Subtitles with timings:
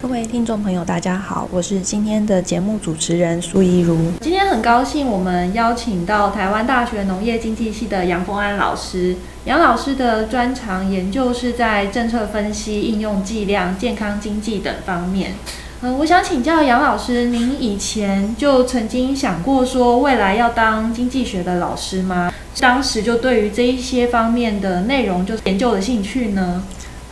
[0.00, 3.96] 各位听众朋友，大家好，我是今天的节目主持人苏怡如。
[4.20, 9.16] 今天很高兴，我们邀请到台湾大学农业经济系的杨峰安老师。
[9.46, 15.36] 杨老师的专长研究是在政策分析、应用计量、健康经济等方面。
[15.80, 22.30] 嗯，我想请教杨老师，您以前就曾经想过说未来要当经济学的老师吗？
[22.60, 26.62] 当时就对于这一些方面的内容就是研究的兴趣呢？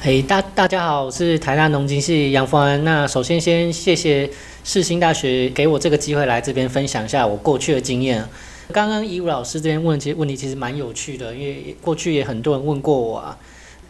[0.03, 2.85] 嘿，大大家好，我是台大农经系杨峰安。
[2.85, 4.31] 那首先先谢谢
[4.73, 8.25] 世新大学给我这个机会来这边分享一下我过去的经验。
[8.71, 13.37] 刚刚怡武老师这边问其实问题其实蛮有趣的，因为过去也很多人问过我啊。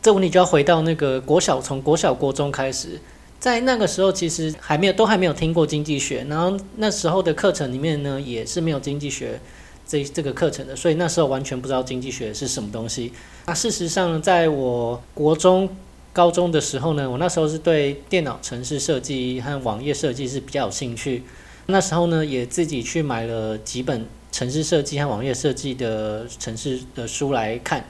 [0.01, 2.98] 这问题就要回到那个国小，从国小国中开始，
[3.38, 9.38] 在那个时候其实还没有都还没有听过经济学，然后那时候的课程里面呢也是没有经济学
[9.87, 13.13] 这这个课程的，所以那时候完全不知道经济学是什么东西。
[13.45, 15.69] 那事实上，在我国中。
[16.13, 21.23] 高中的时候呢，我那时候是对电脑城市设计和网页设计是比较有兴趣。
[21.66, 27.85] 那时候呢，也自己去买了几本城市设计和网页设计的城市的书来看，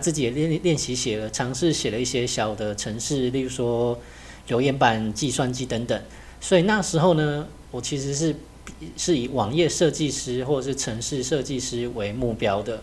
[0.00, 3.96] 自己也练练习写了，尝试写了一些小的城市，例如说
[4.48, 6.02] 留言板、计算机等等。
[6.40, 8.34] 所以那时候呢，我其实是
[8.96, 12.82] 是以网页设计师或者是城市设计师为目标的。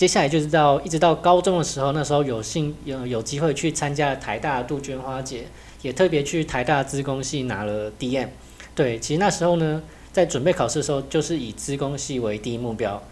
[0.00, 5.44] 接下来就是到一直到高中的时候，那时候有幸有有机会去参加台大杜鹃花节，
[5.82, 8.28] 也特别去台大资工系拿了 DM。
[8.74, 13.02] 对，其实那时候呢，在准备考试的时候，就是以资工系为第一目标。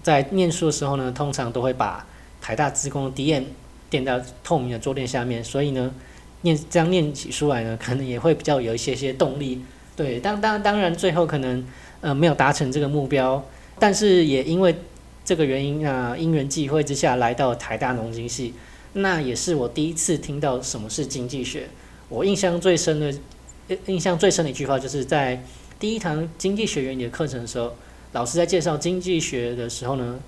[0.00, 2.06] 在念书的时候呢，通常都会把
[2.40, 3.42] 台大资工的 DM
[3.90, 5.92] 垫到透明的桌垫下面，所以呢，
[6.42, 9.60] 念这样念起书来呢，可能也会比较有一些些动力。
[9.96, 11.66] 对，当当当然最后可能
[12.00, 13.44] 呃没有达成这个目标，
[13.80, 14.76] 但是也因为。
[15.28, 18.54] 这个原因啊，因缘际会之下来到台大农经系，
[18.94, 21.68] 那也是我第一次听到什么是经济学。
[22.08, 23.14] 我印象最深的，
[23.84, 25.44] 印象最深的一句话，就是在
[25.78, 27.76] 第一堂经济学原理的课程的时候，
[28.12, 30.18] 老师在介绍经济学的时候呢，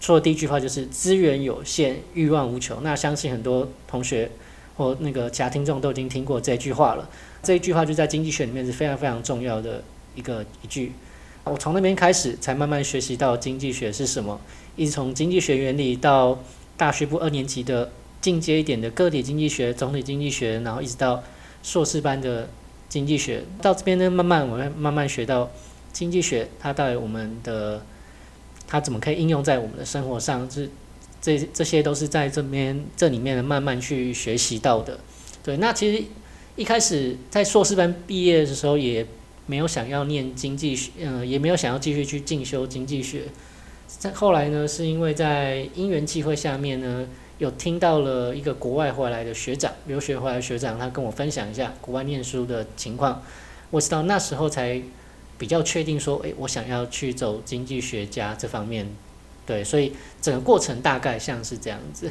[0.00, 2.80] 说的第一句话就是“资源有限，欲望无穷”。
[2.82, 4.30] 那相信很多同学
[4.78, 7.06] 或那个其他听众都已经听过这句话了。
[7.42, 9.84] 这一句话就在经济学里面是非常非常重要的
[10.14, 10.92] 一个一句。
[11.48, 14.40] 我从那边开始，才慢慢学习到经济学是什么，
[14.76, 16.38] 一直从经济学原理到
[16.76, 21.22] 大学部二年级的进阶一点的个体经济学、总体经济学，然后一直到
[21.62, 22.48] 硕士班的
[22.88, 23.42] 经济学。
[23.62, 25.50] 到这边呢，慢慢我会慢慢学到
[25.92, 27.82] 经济学它到底我们的
[28.66, 30.68] 它怎么可以应用在我们的生活上，这
[31.20, 35.00] 这这些都是在这边这里面慢慢去学习到的。
[35.42, 36.04] 对，那其实
[36.56, 39.06] 一开始在硕士班毕业的时候也。
[39.48, 43.24] 没有想要念经济学，嗯，也没有想要继续去进修经济学。
[43.88, 53.22] 在后来呢，是因为在因缘际会下面呢，有听到了一个国外回来的学长，留学回来的学长，他跟我分享一下国外念书的情况。
[53.70, 54.80] 我知道那时候才
[55.38, 58.86] 比较确定说，诶，我想要去走经济学家这方面。
[59.46, 62.10] 对，所以整个过程大概像是这样子。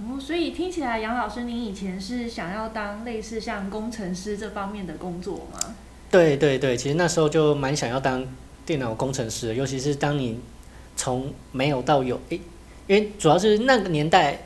[0.00, 5.71] 哦，所以听起来杨老师，您以前是想要当类似像工程师这方面的工作吗？
[6.12, 8.22] 对对对，其实那时候就蛮想要当
[8.66, 10.38] 电脑工程师，尤其是当你
[10.94, 12.38] 从没有到有，诶，
[12.86, 14.44] 因为主要是那个年代，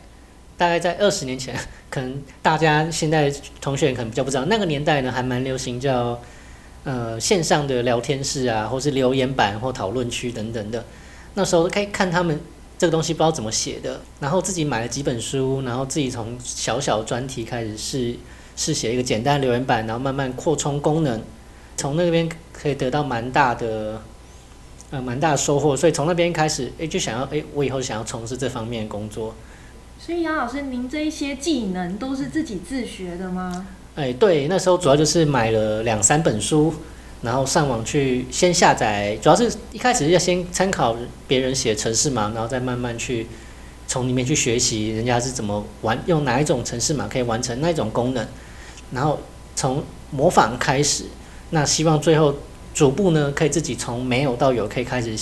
[0.56, 1.58] 大概在二十年前，
[1.90, 6.20] 可能大家现在同学可能比较不知道，那个年代呢还蛮流行叫
[6.84, 10.84] 呃线上的聊天室啊，或是留言板或讨论区等等的。
[11.34, 12.40] 那时候可以看他们
[12.78, 18.14] 这个东西不知道怎么写的，然后自己买了几本书，然后自己从小小专题开始试
[18.54, 21.20] 试写一个简单留言板，然后慢慢扩充功能。
[21.76, 24.00] 从那边可以得到蛮大的，
[24.90, 29.34] 呃，蛮大的收获，所以从那边开始，哎，就想要，哎，我以后想要从事这方面的工作。
[29.98, 33.66] 所以杨老师，您这一些技能都是自己自学的吗？
[33.94, 36.72] 哎，对，那时候主要就是买了两三本书，
[37.22, 40.96] 然后上网去先下载，主要是一开始要先参考
[41.26, 43.26] 别人写程式码，然后再慢慢去
[43.86, 48.26] 从里面去学习人家是怎么玩，用哪一种程式码可以完成那一种功能，
[48.92, 49.18] 然后
[49.54, 51.04] 从模仿开始。
[51.50, 52.34] 那希望最后
[52.74, 55.16] 逐步呢，可以自己从没有到有，可以开始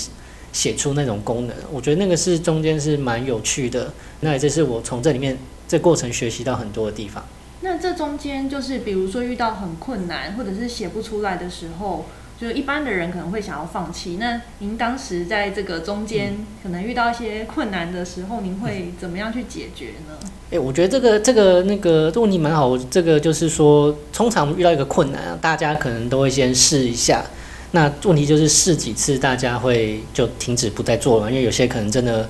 [0.52, 1.56] 写出那种功能。
[1.70, 3.92] 我觉得那个是中间是蛮有趣的。
[4.20, 5.36] 那也是我从这里面
[5.68, 7.24] 这过程学习到很多的地方。
[7.60, 12.06] 那这中间就是比如说遇到很困难或者是写不出来的时候，
[12.40, 14.16] 就是一般的人可能会想要放弃。
[14.18, 20.30] 那您当时在这个中间可能遇到一些困难的时候，您会怎么样去解决呢？
[20.50, 22.76] 哎，我觉得这个这个那个问题蛮好。
[22.76, 27.24] 这个就是说，通常遇到一个困难啊，大家可能都会先试一下。
[27.72, 32.28] 那问题就是试几次，大家会就停止不再做了，因为有些可能真的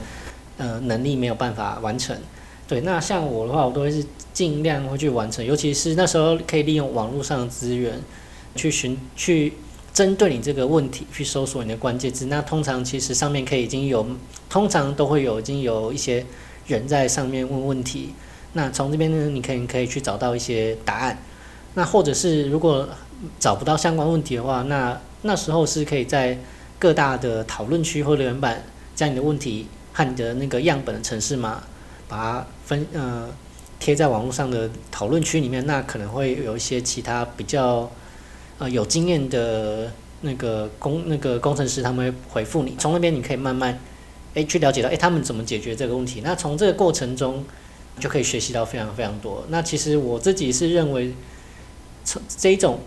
[0.56, 2.17] 呃能力没有办法完成。
[2.67, 4.03] 对，那像我的话，我都会是
[4.33, 8.01] 尽量会去完成，尤其是那时候可以利用网络上的资源
[8.56, 9.53] 去寻去
[9.94, 12.26] 针对你这个问题去搜索你的关键字。
[12.26, 14.06] 那通常其实上面可以已经有，
[14.50, 16.26] 通常都会有已经有一些
[16.67, 18.12] 人在上面问问题。
[18.52, 21.17] 那从这边呢，你可以可以去找到一些答案。
[21.75, 22.88] 那或者是如果
[23.38, 26.38] 找不到相关问题的话，那那时候是可以在
[26.79, 28.62] 各大的讨论区或留言板
[28.94, 31.62] 将你的问题和你的那个样本的城市码。
[32.06, 33.31] 把它分呃
[33.81, 37.91] 贴在网络上的讨论区里面，那可能会有一些其他比较
[38.59, 39.93] 呃有经验的
[40.23, 42.75] 那个工那个工程师，他们会回复你。
[42.79, 43.79] 从那边你可以慢慢
[44.35, 46.21] 诶去了解到诶他们怎么解决这个问题。
[46.23, 47.45] 那从这个过程中
[47.99, 49.45] 就可以学习到非常非常多。
[49.49, 51.12] 那其实我自己是认为
[52.05, 52.81] 从这一种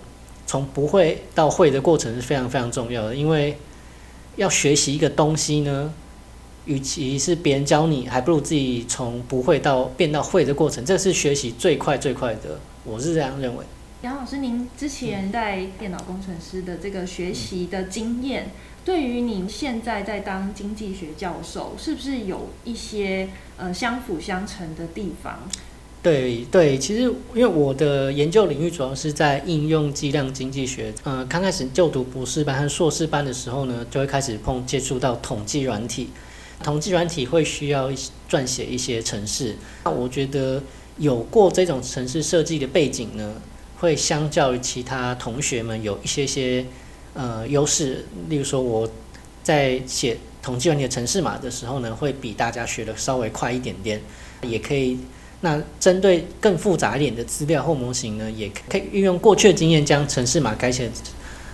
[0.45, 3.57] 从不会到会的过程是非常非常重要的，因为
[4.35, 5.93] 要学习一个东西呢。
[6.65, 12.59] 与其是别人教你，还不如自己从不会到变到会的过程，这是学习最快最快的。
[12.83, 13.63] 我是这样认为。
[14.07, 18.49] 杨老师，您之前在电脑工程师的这个学习的经验，
[18.85, 23.27] 对于您现在在当经济学教授，是不是有一些
[23.57, 25.39] 呃相辅相成的地方？
[26.01, 27.01] 对对，其实
[27.33, 30.93] 因为我的研究领域主要是在应用计量经济学。
[31.03, 36.09] 呃，刚开始就读博士班和硕士班的时候呢，就会开始碰接触到统计软体。
[36.63, 37.91] 统计软体会需要
[38.29, 40.63] 撰写一些程式，那我觉得
[40.97, 43.33] 有过这种程式设计的背景呢，
[43.79, 46.65] 会相较于其他同学们有一些些
[47.13, 48.05] 呃优势。
[48.29, 48.89] 例如说，我
[49.43, 54.01] 在写统计软体的城市码的时候呢，会比大家学的稍微快一点点。
[54.43, 54.99] 也可以，
[55.41, 60.87] 那针对更复杂一点的资料或模型呢，也可以运用过去的经验，将城市码改写，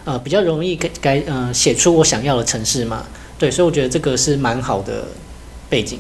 [0.04, 3.06] 呃，比较容易改改呃写出我想要的城市码。
[3.40, 5.08] 对，所以我觉得这个是蛮好的
[5.70, 5.98] 背景。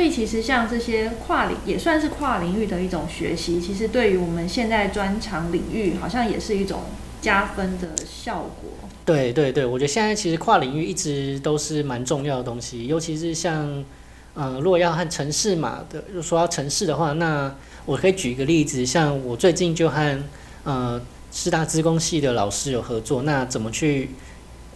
[0.00, 6.84] 所以其实像这些跨领也算是跨领域的一种学习，其实对于我们现在专长领域，好像也是一种
[7.20, 8.88] 加分的效果。
[9.04, 13.84] 对对对，我觉得现在其实跨领域一直都是蛮重要的东西，尤其是像，
[14.32, 17.54] 呃，如果要和城市嘛的，就说到城市的话，那
[17.84, 20.18] 我可以举一个例子，像我最近就和
[20.64, 20.98] 呃
[21.30, 24.08] 师大资工系的老师有合作，那怎么去？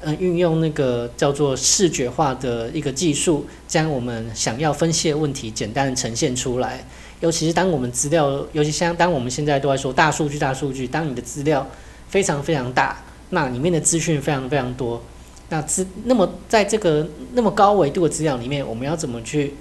[0.07, 6.87] 嗯，运用那个叫做视觉化的一个技术，将我们想要分析的问题简单的呈现出来。
[7.21, 11.67] 尤其是当我们资料，尤其像当我们现在都在说大数据、大数据，当你的资料
[12.07, 15.03] 非常非常大，那里面的资讯非常非常多，
[15.49, 19.55] 那资那么在这个那么高维度的资料里面，我们要怎么去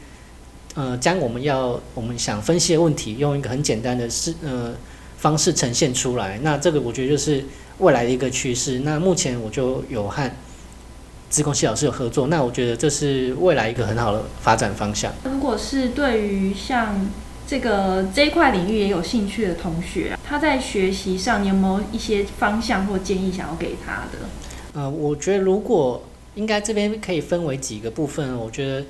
[0.73, 4.73] 呃将我们要我们想分析的问题，用一个很简单的视呃
[5.17, 6.37] 方式呈现出来？
[6.43, 7.45] 那这个我觉得就是。
[7.83, 10.31] 未来的一个趋势，那目前我就有和
[11.29, 15.11] 自工系老师有合作，那我觉得这是未来一个很好的发展方向。
[15.25, 17.09] 如果是对于像
[17.45, 24.19] 这个这一块领域也有兴趣的同学，他在学习上你有没有一些方向或建议想要给他的？
[24.73, 26.01] 呃，我觉得如果
[26.35, 28.35] 应该这边可以分为几个部分。
[28.37, 28.85] 我觉得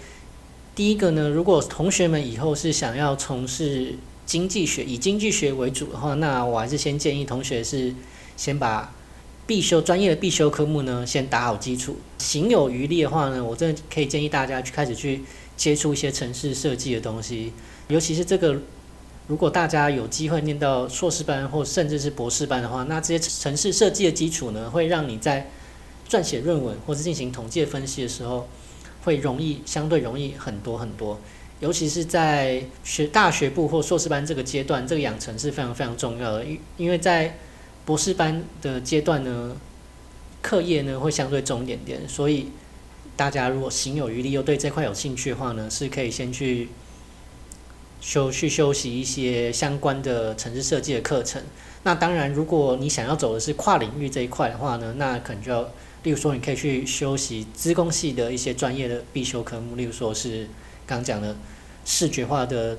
[0.75, 3.95] 第一个呢，如果同学们以后是想要从事
[4.25, 7.93] 经济学，以经济学为主的话，那我还是先建议同学是。
[8.35, 8.91] 先把
[9.45, 11.97] 必修专业的必修科目呢，先打好基础。
[12.17, 15.21] 行有余力的话呢，我真的可以建议大家去开始去
[15.55, 17.53] 接触一些城市设计的东西。
[17.89, 18.59] 尤其是这个，
[19.27, 25.51] 如果大家有机会念到硕士班或甚至是博士班的话，那这些城市设计的基础呢，会让你在
[26.09, 28.47] 撰写论文或是进行统计分析的时候，
[29.03, 31.21] 会容易相对容易很多很多。
[31.63, 36.43] 尤其是在学大学部或硕士班这个阶段，这个养成是非常非常重要的。
[36.43, 37.37] 因因为在
[37.85, 39.55] 博士班的阶段呢，
[40.41, 42.49] 课业呢会相对重一点点，所以
[43.15, 46.67] 大家如果行有余力又对这块有兴趣的话呢，是可以先去
[48.01, 51.41] 休去修习一些相关的城市设计的课程。
[51.83, 55.61] 那当然，如果你想要走的是跨领域这一块的话呢，那可能就要，
[56.03, 60.49] 例如说你可以去修习资工系的一些专业的必修科目，例如说是
[60.85, 61.33] 刚讲的
[61.85, 62.77] 视觉化的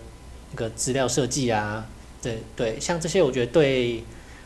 [0.52, 1.86] 那个资料设计啊，
[2.22, 4.04] 对对，像这些我觉得对。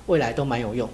[0.09, 0.89] 未来都蛮有用。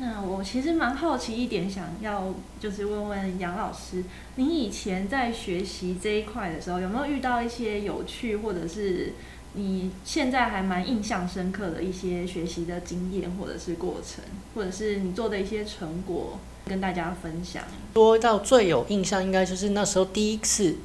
[0.00, 4.02] 那我其实蛮好奇一点，想要就是问问杨老师，
[4.36, 9.12] 您以前在学习这一块的时候，有没有遇到一些有趣或者是
[9.52, 14.24] 你现在还蛮印象深刻的一些学习的经验，或者是过程，
[14.54, 17.62] 或者是你做的一些成果，跟大家分享。
[17.92, 20.76] 说到最有印象，应该就是那时候第一次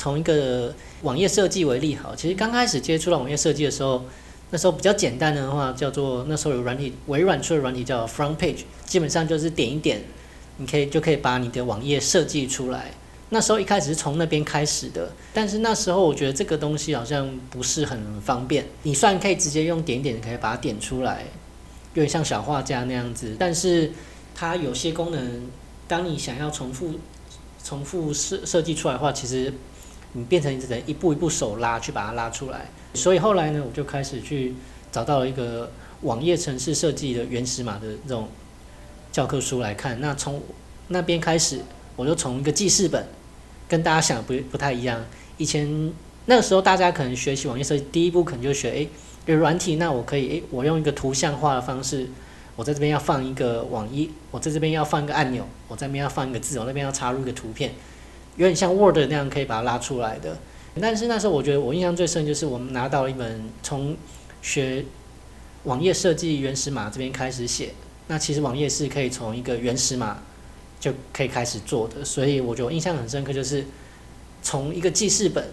[0.00, 4.02] 从一个网页设计为例，好，其实刚开始接触到网页设计的时候，
[4.48, 10.02] 那时候比较简单的话，叫做那时候有软体，微软出的软体叫 Front Page，基本上就是点一点，
[10.56, 12.92] 你可以就可以把你的网页设计出来。
[13.28, 18.64] 那时候一开始是从那边开始的，但是那时候我觉得这个东西好像不是很方便。
[18.84, 21.26] 你虽然可以直接用点一点可以把它点出来，
[21.92, 23.92] 有点像小画家那样子，但是
[24.34, 25.42] 它有些功能，
[25.86, 26.94] 当你想要重复、
[27.62, 29.52] 重复设设计出来的话，其实
[30.12, 32.66] 你变成只能一步一步手拉去把它拉出来。
[32.94, 34.54] 所以后来呢，我就开始去
[34.90, 35.70] 找到了一个
[36.02, 38.28] 网页程式设计的原始码的这种
[39.12, 40.00] 教科书来看。
[40.00, 40.42] 那从
[40.88, 41.60] 那边开始，
[41.96, 43.06] 我就从一个记事本。
[43.68, 45.00] 跟大家想的不不太一样。
[45.36, 45.92] 以前
[46.26, 48.88] 那个时候，大家可能学习网页设计，第一步可能就学，诶，
[49.26, 52.08] 有软体，那我可以，诶，我用一个图像化的方式，
[52.56, 57.70] 我在这边要放一个网页，我在这边要放一个按钮，我这边要放一个字，我那边要插入一个图片，
[58.36, 60.36] 有点像 Word 那样可以把它拉出来的。
[60.80, 63.96] 但是那时候我觉得我印象最深就是我们拿到了一本从
[64.42, 64.84] 学
[65.64, 67.74] 网页设计原始码这边开始写，
[68.08, 70.18] 那其实网页是可以从一个原始码。
[70.80, 73.62] 就可以开始做的，所以我觉得印象很深刻，就是
[74.42, 75.46] 从一个记事本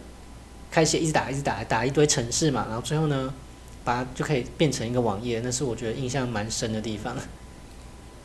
[0.71, 3.33] 开始，一直打，一直打，打一堆程式嘛，然后最后呢，
[3.83, 7.13] 把它就可以变成一个网页，那是我觉得印象蛮深的地方。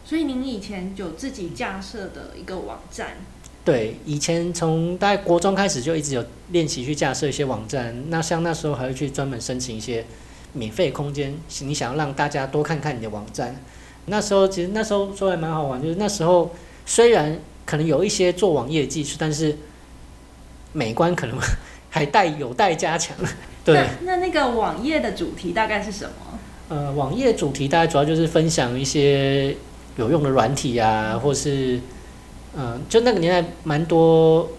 [0.04, 3.16] 所以您以前有自己架设的一个网站？
[3.64, 10.04] 对，以前从大概国中开始就一直有练习去架设一些网站，那像那时候还会去专门申请一些
[10.52, 13.56] 免费空间，你想要让大家多看看你的网站。
[14.06, 16.50] 那时候其实那时候说还蛮好玩，就是那时候。
[16.84, 19.56] 虽然可能有一些做网页技术，但是
[20.72, 21.38] 美观可能
[21.88, 23.16] 还带有待加强。
[23.64, 26.38] 对， 那那个网页的主题大概是什么？
[26.70, 29.56] 呃，网页主题大概主要就是分享一些
[29.96, 31.80] 有用的软体啊，或是
[32.56, 34.50] 嗯，就那个年代蛮多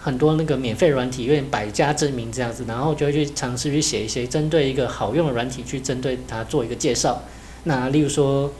[0.00, 7.22] 很多那个免费软体，有点百家争鸣这样子，然后就会去尝试去写一些针对一个好用的软体去针对它做一个介绍。
[7.64, 8.52] 那例如说。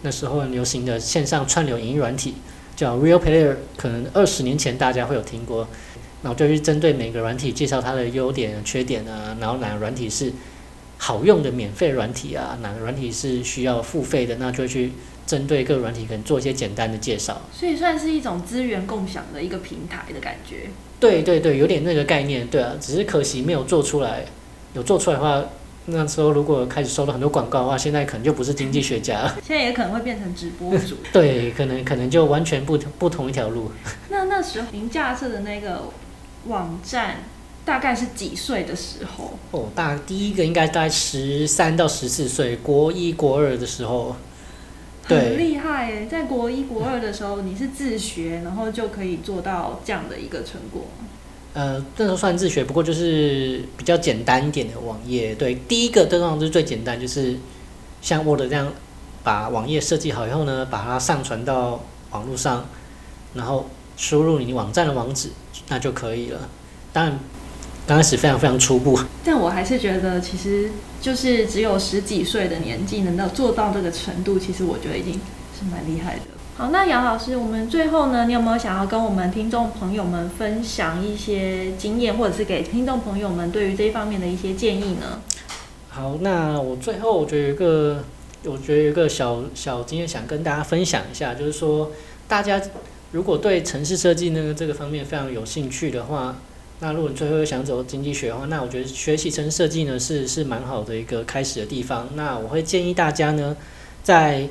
[0.00, 2.34] 那时候很流行的线上串流影音软体
[2.76, 5.66] 叫 Real Player，可能二十年前大家会有听过。
[6.22, 10.32] 然后就去针对每个软体介绍它的优点、缺点啊，然后哪个软体是
[10.98, 14.92] 好用的免费软体啊，哪个软体是需要付费的，那就去
[15.26, 17.40] 针对各个软体可能做一些简单的介绍。
[17.52, 20.68] 所以算是一种资源共享的一个平台的感觉。
[21.00, 24.24] 对对对，有点那个概念，对啊，只是可惜没有做出来。
[24.74, 25.42] 有做出来的话。
[25.90, 29.34] 那时候如果开始收了很多广告的话，现在可能就不是经济学家了。
[29.42, 30.96] 现在也可能会变成直播主。
[31.10, 33.72] 对，可能可能就完全不同不同一条路。
[34.10, 35.84] 那那时候您架设的那个
[36.44, 37.22] 网站
[37.68, 39.38] 大概是几岁的时候？
[39.50, 44.16] 哦，大第一个应该大概十三到十四岁，国一国二的时候。
[45.04, 50.84] 很厉害耶，在国一国二的时候，你是自学，然后就可以做到这样的一个成果。
[51.52, 55.34] 呃，那时候算自学，不过就是比较简单一点的网页。
[55.34, 57.36] 对，第一个通常是最简单，就是
[58.00, 58.72] 像 Word 这样
[59.22, 62.66] 把网页设计好以后呢，把它上传到网络上，
[63.34, 65.28] 然后输入你网站的网址，
[65.68, 66.48] 那就可以了。
[66.90, 67.18] 当然，
[67.88, 69.00] 刚开始非常非常初步。
[69.24, 75.14] 但我还是觉得，其实就是只有十几岁的年纪能到做到这个程度，其实我觉得已经
[75.58, 76.20] 是蛮厉害的。
[76.58, 85.22] 好，那杨老师，我们最后呢，你有没有想要跟我们听众朋友们分享一些经验，或者是给听众朋友们对于这一方面的一些建议呢？
[85.88, 88.04] 好，那我最后我觉得有一个，
[88.44, 91.90] 我觉得有一个小小经验想跟大家分享一下，就是说，
[92.26, 92.60] 大家
[93.12, 96.36] 如果对城市设计呢这个方面非常有兴趣的话，
[96.80, 102.08] 那如果你最后想走经济学的话，那我觉得学习城市设计呢是是蛮好的一个开始的地方。
[102.14, 103.56] 那我会建议大家呢，
[104.02, 104.48] 在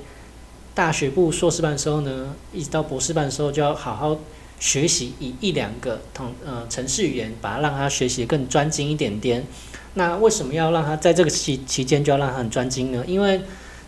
[0.75, 4.19] 大学部硕士班的时候呢，一直到博士班的时候，就要好好
[4.59, 9.45] 学习以一两个同呃城市语言，把它让他学习更专精一点点。
[9.93, 13.03] 那为什么要让他在这个期期间就要让他很专精呢？
[13.07, 13.41] 因为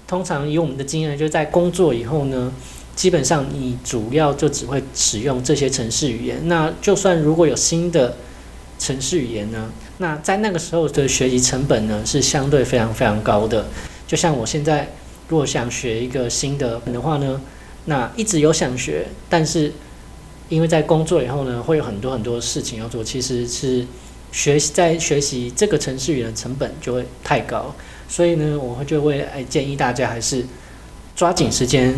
[0.07, 2.51] 通常以我们的经验，就在工作以后呢，
[2.95, 6.47] 基本上你主要就只会使用这些城市语言。
[6.47, 8.15] 那就算如果有新的
[8.79, 9.69] 程式语言呢，
[9.99, 13.67] 那在那个时候的学习成本呢是相对非常非常高的。
[14.07, 14.89] 就像我现在。
[15.29, 17.39] 如果想学一个新的的话呢，
[17.85, 19.71] 那一直有想学，但是
[20.49, 23.85] 因为在工作以后呢，会有很多很多事情要做，其实是
[24.31, 27.75] 学习在学习这个程序员的成本就会太高，
[28.07, 30.43] 所以呢，我会就会哎建议大家还是
[31.15, 31.95] 抓紧时间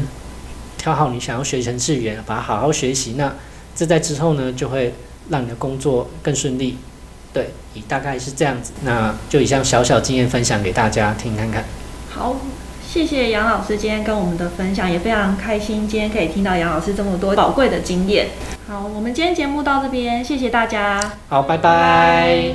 [0.77, 3.33] 挑好你想要学程序员，把它好好学习，那
[3.73, 4.93] 这在之后呢就会
[5.29, 6.77] 让你的工作更顺利，
[7.33, 11.63] 对，以大概是这样子，那就以像小小经验分享给大家听看看。
[12.09, 12.35] 好，
[12.87, 18.27] 谢谢杨老师今天跟我们的分享，也非常开心今天可以听到杨老师这么多宝贵的经验。
[18.67, 20.99] 好，我们今天节目到这边，谢谢大家。
[21.29, 22.53] 好，拜拜